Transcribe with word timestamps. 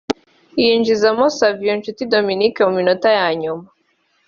yinjizamo 0.61 1.25
Savio 1.37 1.71
Nshuti 1.79 2.03
Dominique 2.13 2.61
mu 2.67 2.73
minota 2.79 3.09
ya 3.19 3.29
nyuma 3.41 3.65